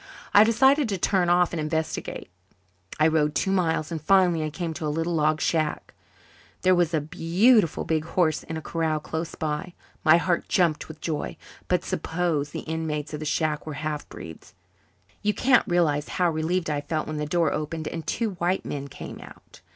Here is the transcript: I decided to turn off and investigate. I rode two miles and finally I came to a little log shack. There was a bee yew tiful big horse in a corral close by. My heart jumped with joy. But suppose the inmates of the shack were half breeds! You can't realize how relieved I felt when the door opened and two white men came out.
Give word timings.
I 0.33 0.43
decided 0.43 0.89
to 0.89 0.97
turn 0.97 1.29
off 1.29 1.53
and 1.53 1.59
investigate. 1.59 2.31
I 2.99 3.07
rode 3.07 3.35
two 3.35 3.51
miles 3.51 3.91
and 3.91 4.01
finally 4.01 4.43
I 4.43 4.49
came 4.49 4.73
to 4.73 4.87
a 4.87 4.89
little 4.89 5.13
log 5.13 5.39
shack. 5.39 5.93
There 6.63 6.73
was 6.73 6.91
a 6.95 6.99
bee 7.01 7.19
yew 7.19 7.61
tiful 7.61 7.83
big 7.85 8.03
horse 8.03 8.41
in 8.41 8.57
a 8.57 8.63
corral 8.63 8.99
close 8.99 9.35
by. 9.35 9.75
My 10.03 10.17
heart 10.17 10.47
jumped 10.49 10.87
with 10.87 11.01
joy. 11.01 11.37
But 11.67 11.83
suppose 11.85 12.49
the 12.49 12.61
inmates 12.61 13.13
of 13.13 13.19
the 13.19 13.27
shack 13.27 13.67
were 13.67 13.73
half 13.75 14.09
breeds! 14.09 14.55
You 15.21 15.35
can't 15.35 15.67
realize 15.67 16.09
how 16.09 16.31
relieved 16.31 16.71
I 16.71 16.81
felt 16.81 17.05
when 17.05 17.17
the 17.17 17.27
door 17.27 17.53
opened 17.53 17.87
and 17.87 18.07
two 18.07 18.31
white 18.31 18.65
men 18.65 18.87
came 18.87 19.19
out. 19.21 19.61